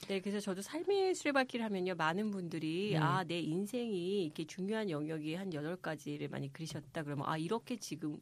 [0.08, 2.97] 네, 그래서 저도 삶의 수레바퀴를 하면요, 많은 분들이 네.
[2.97, 7.03] 아, 내 인생이 이렇게 중요한 영역이 한 여덟 가지를 많이 그리셨다.
[7.03, 8.19] 그러면 아, 이렇게 지금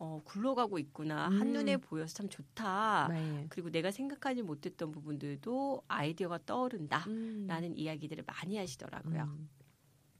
[0.00, 1.28] 어, 굴러가고 있구나.
[1.28, 1.40] 음.
[1.40, 3.08] 한눈에 보여서 참 좋다.
[3.10, 3.46] 네.
[3.50, 7.04] 그리고 내가 생각하지 못했던 부분들도 아이디어가 떠오른다.
[7.06, 7.44] 음.
[7.46, 9.22] 라는 이야기들을 많이 하시더라고요.
[9.24, 9.48] 음,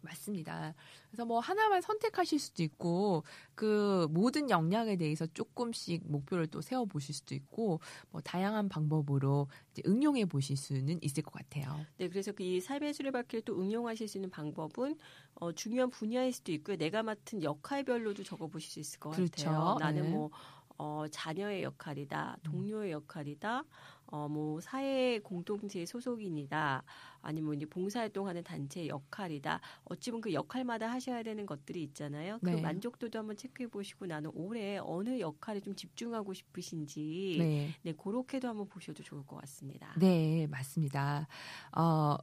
[0.03, 0.75] 맞습니다.
[1.11, 7.15] 그래서 뭐 하나만 선택하실 수도 있고 그 모든 역량에 대해서 조금씩 목표를 또 세워 보실
[7.15, 11.87] 수도 있고 뭐 다양한 방법으로 이제 응용해 보실 수는 있을 것 같아요.
[11.99, 14.97] 네, 그래서 그이 삶의 수레바퀴를 또 응용하실 수 있는 방법은
[15.35, 16.77] 어, 중요한 분야일 수도 있고요.
[16.77, 19.51] 내가 맡은 역할별로도 적어 보실 수 있을 것 그렇죠.
[19.51, 19.77] 같아요.
[19.79, 20.11] 나는 네.
[20.11, 20.31] 뭐
[20.81, 23.64] 어, 자녀의 역할이다, 동료의 역할이다,
[24.07, 26.83] 어, 뭐 사회 공동체의 소속인이다,
[27.21, 29.61] 아니면 이제 봉사활동하는 단체의 역할이다.
[29.85, 32.38] 어찌 보면 그 역할마다 하셔야 되는 것들이 있잖아요.
[32.38, 32.62] 그 네.
[32.62, 37.93] 만족도도 한번 체크해 보시고 나는 올해 어느 역할에 좀 집중하고 싶으신지, 네, 네.
[37.93, 39.95] 그렇게도 한번 보셔도 좋을 것 같습니다.
[39.99, 41.29] 네, 맞습니다.
[41.77, 42.16] 어,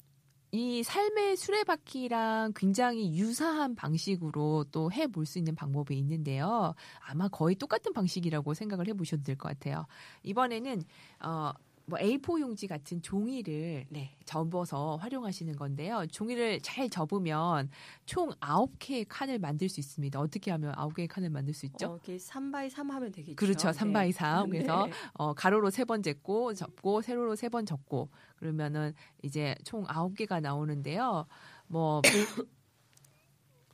[0.51, 6.73] 이 삶의 수레바퀴랑 굉장히 유사한 방식으로 또 해볼 수 있는 방법이 있는데요.
[7.05, 9.85] 아마 거의 똑같은 방식이라고 생각을 해보셔도 될 것 같아요.
[10.23, 10.81] 이번에는,
[11.23, 11.51] 어,
[11.89, 14.17] 뭐 A4 용지 같은 종이를 네.
[14.25, 16.05] 접어서 활용하시는 건데요.
[16.11, 17.69] 종이를 잘 접으면
[18.05, 20.19] 총 9개의 칸을 만들 수 있습니다.
[20.19, 21.87] 어떻게 하면 9개의 칸을 만들 수 있죠?
[21.87, 23.37] 어, 이렇게 3 by 3 하면 되겠죠.
[23.37, 23.71] 그렇죠.
[23.71, 24.49] 삼 by 삼.
[24.51, 24.57] 네.
[24.59, 31.25] 그래서 어, 가로로 세번 쟀고 접고 세로로 세번 접고 그러면은 이제 총 아홉 개가 나오는데요.
[31.67, 32.01] 뭐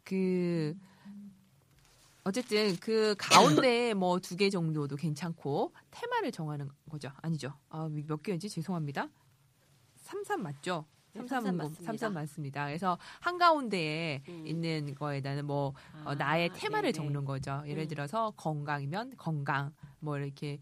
[0.03, 0.75] 그
[2.23, 7.11] 어쨌든 그 가운데 뭐 두 개 정도도 괜찮고 테마를 정하는 거죠.
[7.21, 7.53] 아니죠.
[7.69, 9.09] 아, 몇 개인지 죄송합니다.
[9.97, 10.85] 33 맞죠?
[11.13, 11.83] 네, 33 맞습니다.
[11.85, 12.65] 33 맞습니다.
[12.67, 14.47] 그래서 한 가운데에 음.
[14.47, 15.67] 있는 거에다는 뭐
[16.05, 16.93] 어, 아, 나의 테마를 네네.
[16.93, 17.61] 적는 거죠.
[17.67, 17.87] 예를 음.
[17.87, 20.59] 들어서 건강이면 건강, 뭐 이렇게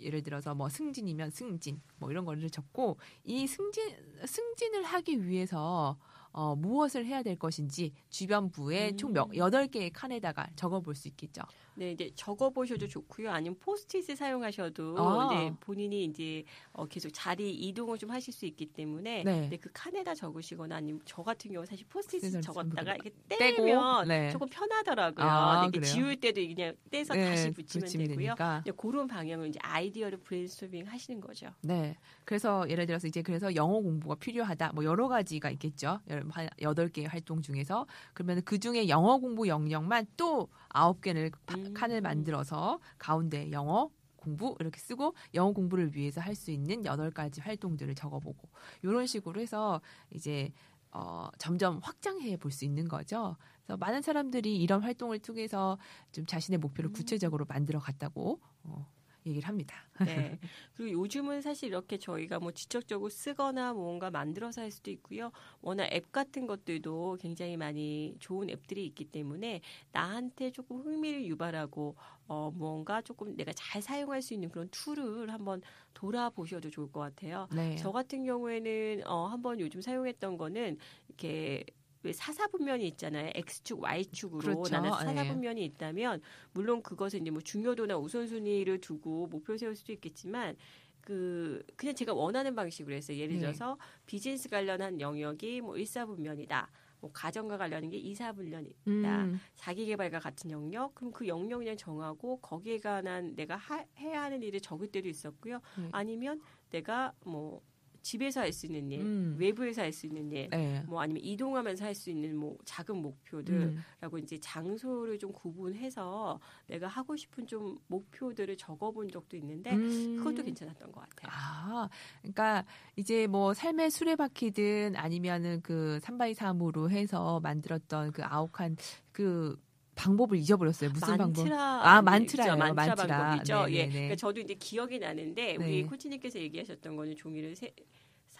[0.00, 3.94] 예를 들어서 뭐 승진이면 승진, 뭐 이런 거를 적고 이 승진
[4.24, 5.98] 승진을 하기 위해서
[6.32, 8.96] 어, 무엇을 해야 될 것인지 주변부에 음.
[8.96, 11.42] 총 몇, 8개의 칸에다가 적어볼 수 있겠죠.
[11.74, 13.30] 네, 이제 적어보셔도 좋고요.
[13.30, 15.32] 아니면 포스트잇을 사용하셔도 아.
[15.32, 19.48] 이제 본인이 이제 어, 계속 자리 이동을 좀 하실 수 있기 때문에 네.
[19.48, 22.96] 네, 그 칸에다 적으시거나 아니면 저 같은 경우 사실 포스트잇 그래서 적었다가
[23.28, 24.30] 떼고, 떼면 네.
[24.30, 25.26] 조금 편하더라고요.
[25.26, 25.92] 아, 이렇게 그래요?
[25.92, 28.16] 지울 때도 그냥 떼서 네, 다시 붙이면, 되고요.
[28.16, 28.60] 되니까.
[28.62, 31.48] 이제 그런 방향으로 이제 아이디어를 브레인스토밍 하시는 거죠.
[31.62, 31.96] 네.
[32.24, 34.72] 그래서 예를 들어서 이제 그래서 영어 공부가 필요하다.
[34.74, 36.00] 뭐 여러 가지가 있겠죠.
[36.10, 41.30] 열- 한 여덟 개의 활동 중에서 그러면 그 중에 영어 공부 영역만 또 아홉 개를
[41.46, 41.72] 파- 음.
[41.72, 47.40] 칸을 만들어서 가운데 영어 공부 이렇게 쓰고 영어 공부를 위해서 할 수 있는 여덟 가지
[47.40, 48.48] 활동들을 적어보고
[48.82, 49.80] 이런 식으로 해서
[50.10, 50.52] 이제
[50.92, 53.36] 어, 점점 확장해 볼 수 있는 거죠.
[53.64, 55.78] 그래서 많은 사람들이 이런 활동을 통해서
[56.12, 56.92] 좀 자신의 목표를 음.
[56.92, 58.86] 구체적으로 만들어 갔다고 어,
[59.26, 59.76] 얘기를 합니다.
[60.04, 60.38] 네.
[60.74, 65.30] 그리고 요즘은 사실 이렇게 저희가 뭐 직접적으로 쓰거나 뭔가 만들어서 할 수도 있고요.
[65.60, 69.60] 워낙 앱 같은 것들도 굉장히 많이 좋은 앱들이 있기 때문에
[69.92, 71.96] 나한테 조금 흥미를 유발하고
[72.28, 75.60] 어 뭔가 조금 내가 잘 사용할 수 있는 그런 툴을 한번
[75.94, 77.48] 돌아보셔도 좋을 것 같아요.
[77.54, 77.76] 네.
[77.76, 80.78] 저 같은 경우에는 어 한번 요즘 사용했던 거는
[81.08, 81.64] 이렇게
[82.02, 83.30] 왜 사사분면이 있잖아요.
[83.34, 84.72] X축, Y축으로 그렇죠.
[84.74, 85.04] 나는 예.
[85.04, 90.56] 사사분면이 있다면 물론 그것은 이제 뭐 중요도나 우선순위를 두고 목표 세울 수도 있겠지만
[91.00, 93.16] 그 그냥 제가 원하는 방식으로 했어요.
[93.18, 93.40] 예를 네.
[93.40, 96.68] 들어서 비즈니스 관련한 영역이 뭐 1사분면이다.
[97.00, 98.74] 뭐 가정과 관련한 게 2사분면이다.
[98.88, 104.22] 음, 자기 개발과 같은 영역 그럼 그 영역 그냥 정하고 거기에 관한 내가 하- 해야
[104.22, 105.60] 하는 일을 적을 때도 있었고요.
[105.78, 105.88] 네.
[105.92, 107.62] 아니면 내가 뭐
[108.02, 109.36] 집에서 할 수 있는 일, 음.
[109.38, 110.82] 외부에서 할 수 있는 일, 네.
[110.86, 114.18] 뭐 아니면 이동하면서 할 수 있는 뭐 작은 목표들라고 음.
[114.18, 120.16] 이제 장소를 좀 구분해서 내가 하고 싶은 좀 목표들을 적어본 적도 있는데 음.
[120.18, 121.30] 그것도 괜찮았던 것 같아요.
[121.32, 121.88] 아,
[122.20, 122.64] 그러니까
[122.96, 129.60] 이제 뭐 삶의 수레바퀴든 아니면은 그 3 by 3으로 해서 만들었던 그 아홉 칸그
[129.94, 130.90] 방법을 잊어버렸어요.
[130.90, 131.42] 무슨 방법?
[131.42, 132.52] 만트라 아, 아니, 만트라예요.
[132.54, 132.58] 그죠?
[132.74, 133.18] 만트라 만트라.
[133.18, 133.66] 방법이죠.
[133.66, 133.78] 네, 예.
[133.78, 133.92] 네, 네.
[133.92, 135.64] 그러니까 저도 이제 기억이 나는데 네.
[135.64, 137.72] 우리 코치님께서 얘기하셨던 거는 종이를 세,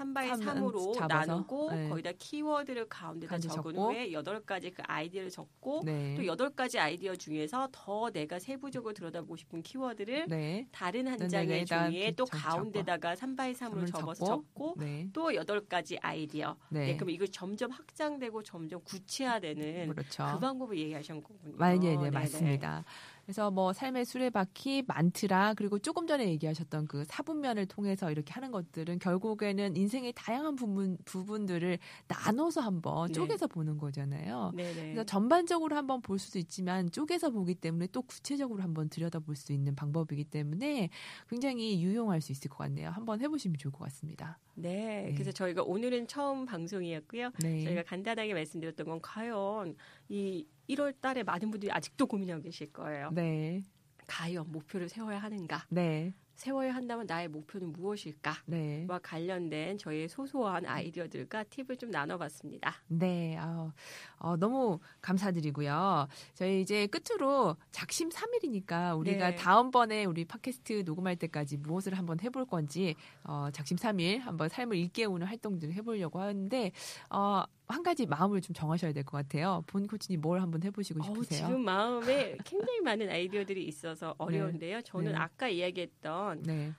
[0.00, 1.32] 3 by 삼, 3으로 잡아서?
[1.32, 1.88] 나누고 네.
[1.90, 3.92] 거기다 키워드를 가운데다 가운데 적은 적고.
[3.92, 6.14] 후에 여덟 가지 그 아이디어를 적고 네.
[6.16, 10.66] 또 여덟 가지 아이디어 중에서 더 내가 세부적으로 들여다보고 싶은 키워드를 네.
[10.72, 11.64] 다른 한 네, 장의 네, 네.
[11.64, 14.74] 종이에 또 적- 가운데다가 3 by 3으로 삼을 접어서 적고.
[14.78, 15.08] 네.
[15.12, 16.56] 또 여덟 가지 아이디어.
[16.70, 16.86] 네.
[16.86, 16.96] 네.
[16.96, 20.24] 그럼 이거 점점 확장되고 점점 구체화되는 그렇죠.
[20.32, 21.56] 그 방법을 얘기하신 거군요.
[21.58, 22.10] 네, 네, 네네.
[22.10, 22.84] 맞습니다.
[23.30, 28.98] 그래서 뭐 삶의 수레바퀴, 만트라 그리고 조금 전에 얘기하셨던 그 사분면을 통해서 이렇게 하는 것들은
[28.98, 33.12] 결국에는 인생의 다양한 부분 부분들을 나눠서 한번 네.
[33.12, 34.50] 쪼개서 보는 거잖아요.
[34.56, 34.74] 네네.
[34.74, 39.76] 그래서 전반적으로 한번 볼 수도 있지만 쪼개서 보기 때문에 또 구체적으로 한번 들여다볼 수 있는
[39.76, 40.90] 방법이기 때문에
[41.28, 42.90] 굉장히 유용할 수 있을 것 같네요.
[42.90, 44.40] 한번 해보시면 좋을 것 같습니다.
[44.56, 45.04] 네.
[45.04, 45.12] 네.
[45.14, 47.30] 그래서 저희가 오늘은 처음 방송이었고요.
[47.38, 47.62] 네.
[47.62, 49.76] 저희가 간단하게 말씀드렸던 건 과연
[50.10, 53.10] 이 1월 달에 많은 분들이 아직도 고민하고 계실 거예요.
[53.12, 53.64] 네,
[54.06, 55.64] 과연 목표를 세워야 하는가?
[55.70, 58.32] 네, 세워야 한다면 나의 목표는 무엇일까?
[58.46, 58.86] 네.
[58.88, 62.76] 와 관련된 저희의 소소한 아이디어들과 팁을 좀 나눠봤습니다.
[62.88, 63.70] 네, 아,
[64.18, 66.08] 어, 너무 감사드리고요.
[66.32, 69.36] 저희 이제 끝으로 작심 3일이니까 우리가 네.
[69.36, 75.26] 다음번에 우리 팟캐스트 녹음할 때까지 무엇을 한번 해볼 건지 어, 작심 3일 한번 삶을 일깨우는
[75.26, 76.72] 활동들을 해보려고 하는데
[77.10, 79.62] 어, 한 가지 마음을 좀 정하셔야 될 것 같아요.
[79.68, 81.46] 본 코치님 뭘 한번 해보시고 싶으세요?
[81.46, 84.82] 지금 마음에 굉장히 많은 아이디어들이 있어서 어려운데요.
[84.82, 85.18] 저는 네.
[85.18, 86.74] 아까 이야기했던 네,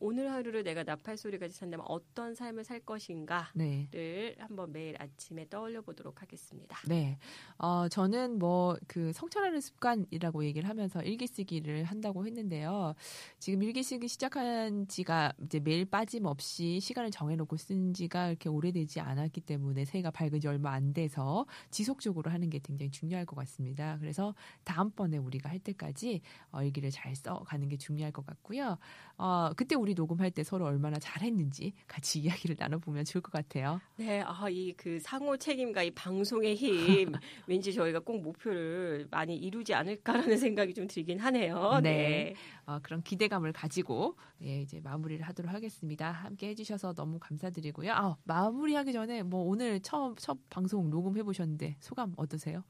[0.00, 4.34] 오늘 하루를 내가 나팔 소리까지 산다면 어떤 삶을 살 것인가를 네.
[4.38, 6.76] 한번 매일 아침에 떠올려 보도록 하겠습니다.
[6.88, 7.18] 네.
[7.58, 12.94] 어, 저는 뭐 그 성찰하는 습관이라고 얘기를 하면서 일기 쓰기를 한다고 했는데요.
[13.38, 19.42] 지금 일기 쓰기 시작한 지가 이제 매일 빠짐없이 시간을 정해놓고 쓴 지가 이렇게 오래되지 않았기
[19.42, 23.96] 때문에 새해가 밝은 지 얼마 안 돼서 지속적으로 하는 게 굉장히 중요할 것 같습니다.
[24.00, 24.34] 그래서
[24.64, 28.78] 다음번에 우리가 할 때까지 어, 일기를 잘 써가는 게 중요할 것 같고요.
[29.18, 33.80] 어, 그때 우리 녹음할 때 서로 얼마나 잘했는지 같이 이야기를 나눠보면 좋을 것 같아요.
[33.96, 37.12] 네, 아, 이 그 상호 책임과 이 방송의 힘,
[37.46, 41.80] 왠지 저희가 꼭 목표를 많이 이루지 않을까라는 생각이 좀 들긴 하네요.
[41.82, 42.34] 네.
[42.66, 46.10] 어, 그런 기대감을 가지고 예, 이제 마무리를 하도록 하겠습니다.
[46.12, 47.92] 함께 해주셔서 너무 감사드리고요.
[47.92, 52.62] 아, 마무리하기 전에 뭐 오늘 처음 첫 방송 녹음해 보셨는데 소감 어떠세요?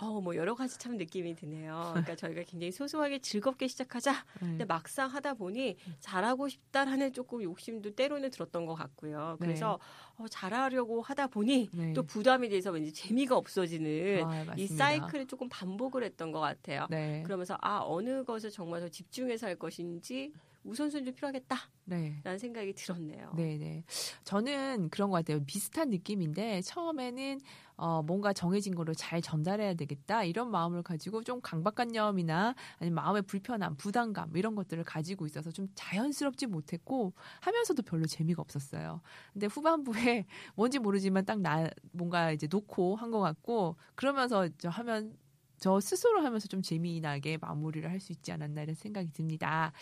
[0.00, 1.90] 어, 뭐 여러 가지 참 느낌이 드네요.
[1.90, 4.24] 그러니까 저희가 굉장히 소소하게 즐겁게 시작하자.
[4.38, 4.64] 근데 네.
[4.64, 9.36] 막상 하다 보니 잘하고 싶다라는 조금 욕심도 때로는 들었던 것 같고요.
[9.40, 9.78] 그래서
[10.16, 11.92] 어, 잘하려고 하다 보니 네.
[11.94, 14.66] 또 부담이 돼서 왠지 재미가 없어지는 아, 이.
[14.68, 16.86] 사이클을 조금 반복을 했던 것 같아요.
[16.90, 17.22] 네.
[17.24, 20.32] 그러면서 아 어느 것을 정말 더 집중해서 할 것인지
[20.64, 22.38] 우선순위 좀 필요하겠다라는 네.
[22.38, 23.32] 생각이 들었네요.
[23.36, 23.84] 네네.
[24.24, 25.42] 저는 그런 것 같아요.
[25.44, 27.40] 비슷한 느낌인데 처음에는
[27.78, 33.76] 어, 뭔가 정해진 거를 잘 전달해야 되겠다 이런 마음을 가지고 좀 강박관념이나 아니면 마음의 불편함,
[33.76, 39.00] 부담감 이런 것들을 가지고 있어서 좀 자연스럽지 못했고 하면서도 별로 재미가 없었어요.
[39.32, 45.16] 근데 후반부에 뭔지 모르지만 딱 나 뭔가 이제 놓고 한 것 같고 그러면서 저 하면
[45.58, 49.72] 저 스스로 하면서 좀 재미나게 마무리를 할 수 있지 않았나 이런 생각이 듭니다.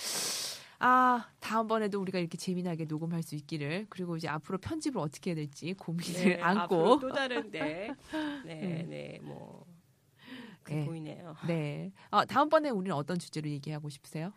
[0.78, 5.72] 아, 다음번에도 우리가 이렇게 재미나게 녹음할 수 있기를, 그리고 이제 앞으로 편집을 어떻게 해야 될지
[5.74, 8.42] 고민을 네, 안고, 앞으로 또 다른데 음.
[8.44, 9.66] 네, 네, 뭐
[10.64, 10.84] 네.
[10.84, 11.36] 보이네요.
[11.46, 11.92] 네.
[12.10, 14.32] 아, 다음번에 우리는 어떤 주제로 얘기하고 싶으세요?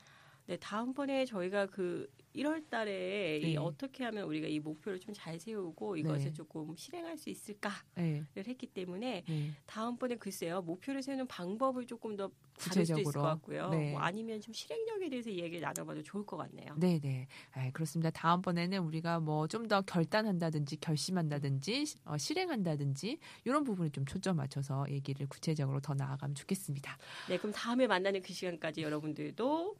[0.45, 2.07] 네, 다음번에 저희가 그
[2.39, 3.57] 1월 달에 이 네.
[3.57, 6.33] 어떻게 하면 우리가 이 목표를 좀 잘 세우고 이것을 네.
[6.33, 8.23] 조금 실행할 수 있을까를 네.
[8.37, 9.51] 했기 때문에 네.
[9.65, 13.21] 다음번에 글쎄요 목표를 세우는 방법을 조금 더 다룰 수도 있을 구체적으로.
[13.21, 13.69] 것 같고요.
[13.69, 13.91] 네.
[13.91, 16.75] 뭐 아니면 좀 실행력에 대해서 얘기를 나눠봐도 좋을 것 같네요.
[16.77, 17.27] 네, 네.
[17.53, 18.09] 아, 그렇습니다.
[18.11, 25.27] 다음번에는 우리가 뭐 좀 더 결단한다든지 결심한다든지 어, 실행한다든지 이런 부분에 좀 초점 맞춰서 얘기를
[25.27, 26.97] 구체적으로 더 나아가면 좋겠습니다.
[27.29, 29.75] 네, 그럼 다음에 만나는 그 시간까지 여러분들도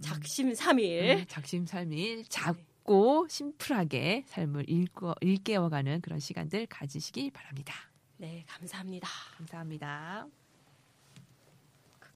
[0.00, 7.74] 작심삼일 음, 작심삼일 작고 심플하게 삶을 일궈, 일깨워가는 그런 시간들 가지시기 바랍니다.
[8.16, 9.08] 네, 감사합니다.
[9.36, 10.26] 감사합니다.